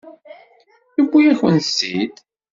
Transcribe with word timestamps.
Yewwi-yakent-t-id. 0.97 2.15